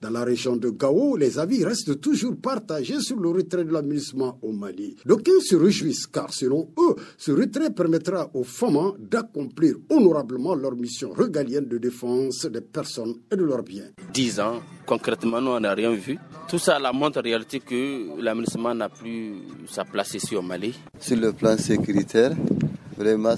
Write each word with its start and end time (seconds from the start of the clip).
Dans 0.00 0.10
la 0.10 0.24
région 0.24 0.56
de 0.56 0.70
Gao, 0.70 1.16
les 1.16 1.38
avis 1.38 1.64
restent 1.64 2.00
toujours 2.00 2.36
partagés 2.36 3.00
sur 3.00 3.18
le 3.18 3.28
retrait 3.30 3.64
de 3.64 3.72
l'aménagement 3.72 4.38
au 4.42 4.52
Mali. 4.52 4.96
D'aucuns 5.04 5.40
se 5.40 5.56
réjouissent 5.56 6.06
car 6.06 6.32
selon 6.32 6.68
eux, 6.78 6.94
ce 7.16 7.32
retrait 7.32 7.70
permettra 7.70 8.30
aux 8.34 8.44
femmes 8.44 8.92
d'accomplir 8.98 9.76
honorablement 9.90 10.54
leur 10.54 10.72
mission 10.76 11.12
régalienne 11.12 11.66
de 11.68 11.78
défense 11.78 12.46
des 12.46 12.60
personnes 12.60 13.14
et 13.32 13.36
de 13.36 13.44
leurs 13.44 13.62
biens. 13.62 13.90
Dix 14.12 14.40
ans, 14.40 14.60
concrètement, 14.86 15.40
nous, 15.40 15.50
on 15.50 15.60
n'a 15.60 15.74
rien 15.74 15.92
vu. 15.92 16.18
Tout 16.48 16.58
ça 16.58 16.78
la 16.78 16.92
montre 16.92 17.18
en 17.18 17.22
réalité 17.22 17.60
que 17.60 18.20
l'aménagement 18.20 18.74
n'a 18.74 18.88
plus 18.88 19.34
sa 19.68 19.84
place 19.84 20.14
ici 20.14 20.36
au 20.36 20.42
Mali. 20.42 20.74
Sur 21.00 21.16
le 21.16 21.32
plan 21.32 21.56
sécuritaire, 21.56 22.32
Vraiment, 22.96 23.34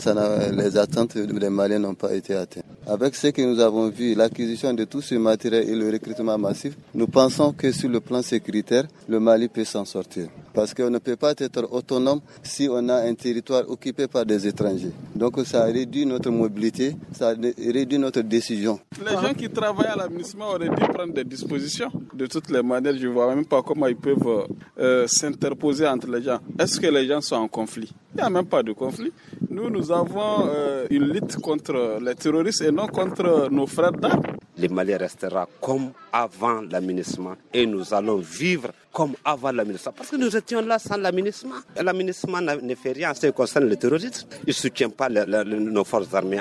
les 0.52 0.77
attentes 0.77 1.16
des 1.16 1.48
Maliens 1.48 1.79
n'ont 1.79 1.95
pas 1.95 2.14
été 2.14 2.34
atteintes. 2.34 2.65
Avec 2.88 3.16
ce 3.16 3.26
que 3.28 3.42
nous 3.42 3.58
avons 3.58 3.88
vu, 3.88 4.14
l'acquisition 4.14 4.72
de 4.72 4.84
tout 4.84 5.00
ce 5.00 5.16
matériel 5.16 5.68
et 5.68 5.74
le 5.74 5.90
recrutement 5.90 6.38
massif, 6.38 6.74
nous 6.94 7.08
pensons 7.08 7.52
que 7.52 7.72
sur 7.72 7.88
le 7.88 7.98
plan 7.98 8.22
sécuritaire, 8.22 8.84
le 9.08 9.18
Mali 9.18 9.48
peut 9.48 9.64
s'en 9.64 9.84
sortir. 9.84 10.28
Parce 10.54 10.72
qu'on 10.72 10.88
ne 10.88 10.98
peut 10.98 11.16
pas 11.16 11.34
être 11.36 11.66
autonome 11.72 12.20
si 12.44 12.68
on 12.70 12.88
a 12.88 12.98
un 13.02 13.14
territoire 13.14 13.68
occupé 13.68 14.06
par 14.06 14.24
des 14.24 14.46
étrangers. 14.46 14.92
Donc 15.16 15.36
ça 15.44 15.64
réduit 15.64 16.06
notre 16.06 16.30
mobilité, 16.30 16.94
ça 17.10 17.34
réduit 17.58 17.98
notre 17.98 18.20
décision. 18.20 18.78
Les 19.05 19.12
gens 19.14 19.34
qui 19.34 19.50
travaillent 19.50 19.88
à 19.88 19.96
l'administration 19.96 20.48
auraient 20.48 20.68
dû 20.68 20.77
prendre 20.94 21.12
des 21.12 21.24
dispositions. 21.24 21.91
De 22.14 22.27
toutes 22.27 22.50
les 22.50 22.62
manières, 22.62 22.96
je 22.96 23.08
ne 23.08 23.12
vois 23.12 23.34
même 23.34 23.46
pas 23.46 23.62
comment 23.62 23.88
ils 23.88 23.96
peuvent 23.96 24.46
euh, 24.78 25.06
s'interposer 25.06 25.86
entre 25.86 26.08
les 26.10 26.22
gens. 26.22 26.38
Est-ce 26.58 26.78
que 26.78 26.86
les 26.86 27.06
gens 27.06 27.20
sont 27.20 27.36
en 27.36 27.48
conflit? 27.48 27.92
Il 28.14 28.18
n'y 28.18 28.22
a 28.22 28.30
même 28.30 28.46
pas 28.46 28.62
de 28.62 28.72
conflit. 28.72 29.12
Nous, 29.50 29.70
nous 29.70 29.90
avons 29.90 30.48
euh, 30.48 30.86
une 30.90 31.04
lutte 31.04 31.36
contre 31.36 31.98
les 32.02 32.14
terroristes 32.14 32.62
et 32.62 32.70
non 32.70 32.86
contre 32.86 33.48
nos 33.50 33.66
frères 33.66 33.92
d'armes. 33.92 34.22
Le 34.59 34.69
Mali 34.69 34.95
restera 34.95 35.48
comme 35.60 35.92
avant 36.12 36.62
l'aménagement 36.62 37.37
et 37.52 37.66
nous 37.66 37.92
allons 37.92 38.16
vivre 38.16 38.70
comme 38.97 39.12
avant 39.23 39.52
l'aménagement. 39.52 39.92
Parce 39.95 40.09
que 40.09 40.16
nous 40.16 40.34
étions 40.34 40.62
là 40.62 40.78
sans 40.78 40.97
l'aménagement. 40.97 41.56
L'aménagement 41.78 42.41
ne 42.41 42.75
fait 42.75 42.92
rien 42.92 43.11
en 43.11 43.14
ce 43.14 43.27
qui 43.27 43.33
concerne 43.34 43.69
le 43.69 43.77
terrorisme. 43.77 44.27
Il 44.45 44.48
ne 44.48 44.53
soutient 44.53 44.89
pas 44.89 45.11
nos 45.11 45.84
forces 45.84 46.14
armées 46.14 46.41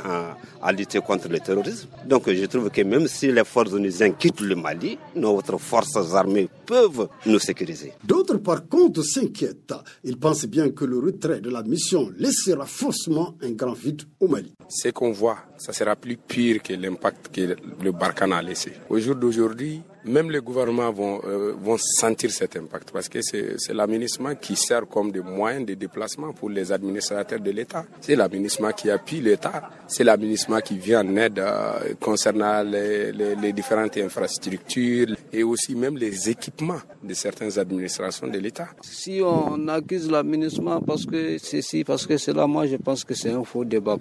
à, 0.62 0.72
lutter 0.72 1.00
contre 1.02 1.28
le 1.28 1.42
terrorisme. 1.42 1.90
Donc 2.06 2.30
je 2.32 2.46
trouve 2.46 2.70
que 2.70 2.82
même 2.82 3.08
si 3.10 3.30
les 3.30 3.44
forces 3.44 3.74
onusiennes 3.74 4.16
quittent 4.16 4.40
le 4.40 4.56
Mali, 4.56 4.98
nos 5.18 5.42
forces 5.58 6.14
armées 6.14 6.48
peuvent 6.66 7.10
nous 7.26 7.40
sécuriser. 7.40 7.92
D'autres 8.02 8.38
par 8.38 8.66
contre 8.70 9.04
s'inquiètent. 9.04 9.74
Ils 10.06 10.18
pensent 10.18 10.46
bien 10.46 10.70
que 10.70 10.86
le 10.86 11.00
retrait 11.00 11.42
de 11.42 11.50
la 11.50 11.62
mission 11.64 12.10
laissera 12.18 12.66
forcément 12.66 13.36
un 13.44 13.52
grand 13.52 13.74
vide 13.74 14.04
au 14.22 14.30
Mali. 14.30 14.54
Ce 14.70 14.88
qu'on 14.90 15.12
voit, 15.12 15.40
ça 15.58 15.74
sera 15.74 15.98
plus 15.98 16.16
pire 16.16 16.64
que 16.64 16.72
l'impact 16.74 17.36
que 17.36 17.56
le 17.84 17.92
Au 18.90 19.00
jour 19.00 19.16
d'aujourd'hui, 19.16 19.82
même 20.06 20.30
les 20.30 20.40
gouvernements 20.40 20.92
vont, 20.92 21.20
euh, 21.26 21.54
vont 21.60 21.78
sentir 21.78 22.30
cet 22.32 22.56
impact 22.56 22.92
parce 22.92 23.10
que 23.10 23.20
c'est 23.22 23.74
l'aménagement 23.74 24.36
qui 24.36 24.56
sert 24.56 24.88
comme 24.88 25.12
des 25.12 25.22
moyens 25.22 25.66
de 25.66 25.74
déplacement 25.74 26.32
pour 26.32 26.50
les 26.50 26.72
administrateurs 26.72 27.40
de 27.40 27.52
l'État. 27.52 27.86
C'est 28.02 28.16
l'aménagement 28.16 28.72
qui 28.72 28.90
appuie 28.92 29.22
l'État, 29.22 29.70
c'est 29.88 30.04
l'aménagement 30.04 30.60
qui 30.62 30.78
vient 30.78 31.04
en 31.06 31.16
aide 31.16 31.40
euh, 31.40 31.94
concernant 32.00 32.62
les, 32.62 33.12
les, 33.12 33.54
différentes 33.54 33.98
infrastructures 33.98 35.16
et 35.34 35.44
aussi 35.44 35.76
même 35.76 35.98
les 35.98 36.30
équipements 36.30 36.82
de 37.04 37.14
certaines 37.14 37.58
administrations 37.58 38.28
de 38.28 38.38
l'État. 38.38 38.68
Si 38.82 39.22
on 39.24 39.68
accuse 39.68 40.10
l'aménagement 40.12 40.82
parce 40.82 41.06
que 41.06 41.38
c'est 41.40 41.62
si, 41.62 41.84
parce 41.84 42.06
que 42.06 42.18
c'est 42.18 42.34
là, 42.34 42.46
moi 42.46 42.68
je 42.68 42.76
pense 42.76 43.04
que 43.04 43.14
c'est 43.16 43.32
un 43.32 43.44
faux 43.44 43.66
débat. 43.66 43.98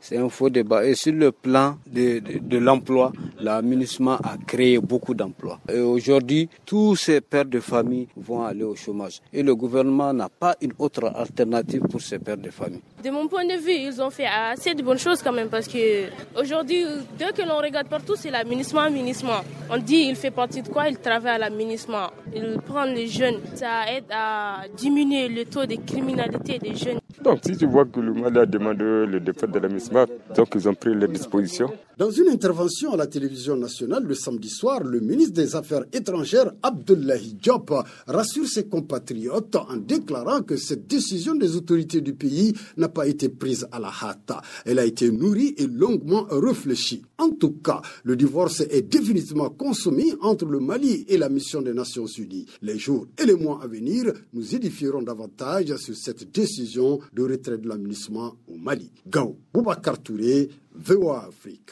C'est 0.00 0.16
un 0.16 0.28
faux 0.28 0.48
débat. 0.50 0.84
Et 0.86 0.94
sur 0.94 1.12
le 1.12 1.30
plan 1.30 1.76
de, 1.86 2.20
de, 2.20 2.58
l'emploi, 2.58 3.12
l'aménagement 3.38 4.16
a 4.16 4.36
créé 4.46 4.78
beaucoup 4.78 5.14
d'emplois. 5.14 5.60
Et 5.68 5.78
aujourd'hui, 5.80 6.48
tous 6.64 6.96
ces 6.96 7.20
pères 7.20 7.44
de 7.44 7.60
famille 7.60 8.08
vont 8.16 8.42
aller 8.44 8.64
au 8.64 8.74
chômage. 8.74 9.20
Et 9.32 9.42
le 9.42 9.54
gouvernement 9.54 10.12
n'a 10.12 10.28
pas 10.28 10.56
une 10.60 10.72
autre 10.78 11.12
alternative 11.14 11.82
pour 11.82 12.00
ces 12.00 12.18
pères 12.18 12.38
de 12.38 12.50
famille. 12.50 12.80
De 13.04 13.10
mon 13.10 13.28
point 13.28 13.44
de 13.44 13.54
vue, 13.58 13.72
ils 13.72 14.00
ont 14.00 14.10
fait 14.10 14.26
assez 14.26 14.74
de 14.74 14.82
bonnes 14.82 14.98
choses 14.98 15.22
quand 15.22 15.32
même 15.32 15.48
parce 15.48 15.68
que 15.68 16.06
aujourd'hui, 16.38 16.84
dès 17.18 17.32
que 17.32 17.42
l'on 17.46 17.58
regarde 17.58 17.88
partout, 17.88 18.14
c'est 18.16 18.30
l'aménagement, 18.30 18.80
aménagement. 18.80 19.40
On 19.70 19.78
dit 19.78 20.06
il 20.08 20.16
fait 20.16 20.30
partie 20.30 20.62
de 20.62 20.68
quoi? 20.68 20.88
Il 20.88 20.96
travaille 20.98 21.34
à 21.34 21.38
l'aménagement. 21.38 22.08
Il 22.34 22.58
prend 22.66 22.84
les 22.84 23.06
jeunes. 23.06 23.40
Ça 23.54 23.90
aide 23.94 24.04
à 24.10 24.62
diminuer 24.76 25.28
le 25.28 25.44
taux 25.44 25.66
de 25.66 25.76
criminalité 25.76 26.58
des 26.58 26.74
jeunes. 26.74 27.00
Donc 27.22 27.40
si 27.44 27.56
tu 27.56 27.66
vois 27.66 27.84
que 27.84 28.00
le 28.00 28.14
Mali 28.14 28.38
a 28.38 28.46
demandé 28.46 28.84
le 28.84 29.20
dépôt 29.20 29.46
de 29.46 29.58
l'aménagement, 29.58 30.06
donc 30.34 30.48
ils 30.54 30.68
ont 30.68 30.74
pris 30.74 30.94
les 30.94 31.08
dispositions. 31.08 31.70
Dans 31.98 32.10
une 32.10 32.28
intervention 32.28 32.94
à 32.94 32.96
la 32.96 33.06
télévision 33.06 33.56
nationale 33.56 34.04
le 34.04 34.14
samedi 34.14 34.48
soir, 34.48 34.82
le 34.82 35.00
ministre 35.00 35.34
des 35.34 35.54
Affaires 35.54 35.84
étrangères 35.92 36.50
Abdullahi 36.62 37.34
Diop 37.34 37.74
rassure 38.06 38.46
ses 38.48 38.64
compatriotes 38.64 39.54
en 39.56 39.76
déclarant 39.76 40.40
que 40.40 40.56
cette 40.56 40.86
décision 40.86 41.34
des 41.34 41.56
autorités 41.56 42.00
du 42.00 42.14
pays 42.14 42.54
n'a 42.78 42.88
pas 42.88 43.06
été 43.06 43.28
prise 43.28 43.68
à 43.70 43.78
la 43.78 43.88
hâte. 44.02 44.32
Elle 44.64 44.78
a 44.78 44.86
été 44.86 45.10
nourrie 45.10 45.54
et 45.58 45.66
longuement 45.66 46.26
réfléchie. 46.30 47.02
En 47.18 47.28
tout 47.32 47.52
cas, 47.62 47.82
le 48.04 48.16
divorce 48.16 48.62
est 48.62 48.80
définitivement 48.90 49.50
consommé 49.50 50.06
entre 50.22 50.46
le 50.46 50.58
Mali 50.58 51.04
et 51.06 51.18
la 51.18 51.28
mission 51.28 51.60
des 51.60 51.74
Nations 51.74 52.06
Unies. 52.06 52.46
Les 52.62 52.78
jours 52.78 53.08
et 53.22 53.26
les 53.26 53.34
mois 53.34 53.60
à 53.62 53.66
venir, 53.66 54.10
nous 54.32 54.54
édifierons 54.54 55.02
davantage 55.02 55.76
sur 55.76 55.94
cette 55.94 56.32
décision 56.32 56.98
de 57.12 57.22
retrait 57.22 57.58
de 57.58 57.68
l'aménagement 57.68 58.34
au 58.48 58.56
Mali. 58.56 58.90
Gao, 59.06 59.36
Boubacar 59.52 60.00
Touré, 60.02 60.48
VOA 60.74 61.26
Afrique. 61.28 61.68